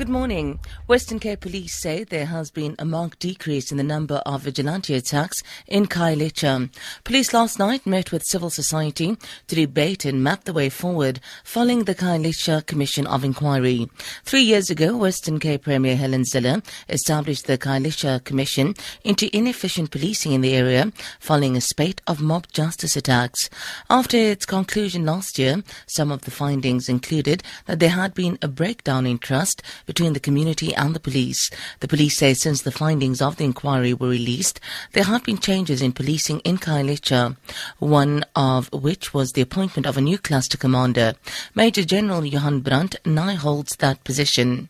[0.00, 0.60] Good morning.
[0.86, 4.94] Western Cape police say there has been a marked decrease in the number of vigilante
[4.94, 6.74] attacks in Khayelitsha.
[7.04, 9.18] Police last night met with civil society
[9.48, 13.90] to debate and map the way forward following the Khayelitsha Commission of Inquiry.
[14.24, 18.72] Three years ago, Western Cape Premier Helen Zille established the Khayelitsha Commission
[19.04, 23.50] into inefficient policing in the area following a spate of mob justice attacks.
[23.90, 28.48] After its conclusion last year, some of the findings included that there had been a
[28.48, 31.50] breakdown in trust between the community and the police.
[31.80, 34.60] The police say since the findings of the inquiry were released,
[34.92, 37.36] there have been changes in policing in Khayelitsha,
[37.80, 41.14] one of which was the appointment of a new cluster commander.
[41.56, 44.68] Major General Johan Brandt now holds that position.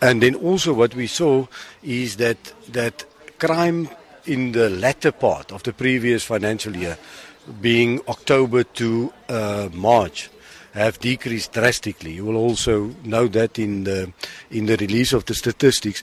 [0.00, 1.48] And then also what we saw
[1.82, 3.04] is that that
[3.40, 3.88] crime
[4.26, 6.96] in the latter part of the previous financial year,
[7.60, 10.30] being October to uh, March,
[10.76, 12.12] have decreased drastically.
[12.12, 14.12] You will also know that in the
[14.50, 16.02] in the release of the statistics.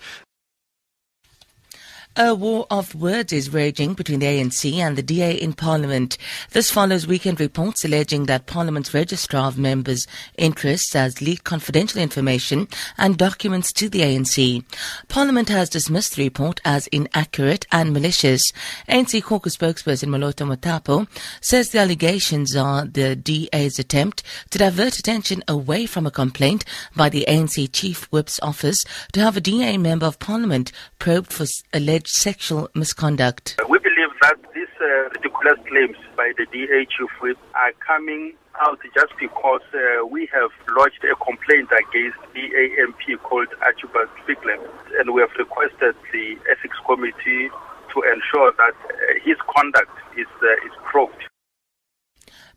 [2.16, 6.16] A war of words is raging between the ANC and the DA in Parliament.
[6.52, 10.06] This follows weekend reports alleging that Parliament's Registrar of Members'
[10.38, 12.68] Interests has leaked confidential information
[13.00, 14.64] and documents to the ANC.
[15.08, 18.44] Parliament has dismissed the report as inaccurate and malicious.
[18.88, 21.08] ANC caucus spokesperson Moloto Mothapo
[21.42, 26.64] says the allegations are the DA's attempt to divert attention away from a complaint
[26.96, 31.48] by the ANC Chief Whip's office to have a DA member of Parliament probed for
[31.74, 33.56] alleged alleged sexual misconduct.
[33.70, 37.10] We believe that these uh, ridiculous claims by the DA chief
[37.56, 43.48] are coming out just because uh, we have lodged a complaint against the AMP called
[43.62, 44.62] Archibold Figlan,
[45.00, 47.50] and we have requested the ethics committee
[47.94, 51.13] to ensure that uh, his conduct is, uh, is probed.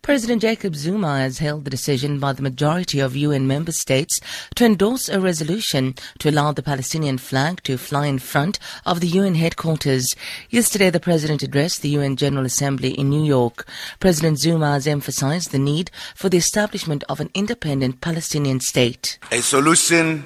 [0.07, 4.21] President Jacob Zuma has hailed the decision by the majority of UN member states
[4.55, 9.07] to endorse a resolution to allow the Palestinian flag to fly in front of the
[9.07, 10.15] UN headquarters.
[10.49, 13.67] Yesterday, the president addressed the UN General Assembly in New York.
[13.99, 19.19] President Zuma has emphasized the need for the establishment of an independent Palestinian state.
[19.33, 20.23] A solution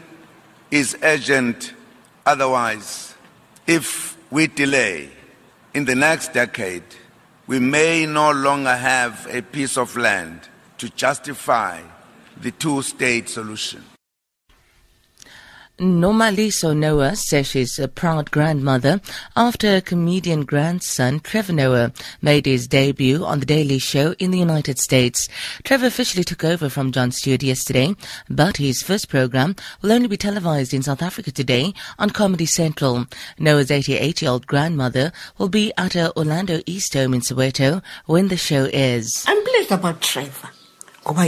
[0.69, 1.73] is urgent.
[2.27, 3.15] Otherwise,
[3.65, 5.09] if we delay
[5.73, 6.83] in the next decade,
[7.51, 10.39] we may no longer have a piece of land
[10.77, 11.81] to justify
[12.37, 13.83] the two state solution.
[15.79, 19.01] Nomaliso Noah says she's a proud grandmother
[19.35, 24.37] after her comedian grandson Trevor Noah made his debut on The Daily Show in the
[24.37, 25.27] United States.
[25.63, 27.95] Trevor officially took over from Jon Stewart yesterday,
[28.29, 33.07] but his first program will only be televised in South Africa today on Comedy Central.
[33.39, 38.69] Noah's 88-year-old grandmother will be at her Orlando East home in Soweto when the show
[38.71, 39.25] airs.
[39.27, 40.49] I'm pleased about Trevor.
[41.03, 41.25] ngoba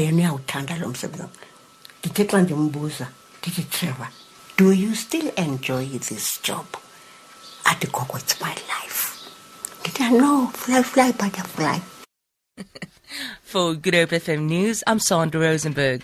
[3.69, 4.07] trevor
[4.57, 6.65] do you still enjoy this job?
[7.65, 9.29] Athi gogo, it's my life.
[9.83, 10.47] Did I know?
[10.47, 11.79] Fly, fly, butterfly.
[13.41, 16.01] For Good Hope FM News, I'm Sandra Rosenberg.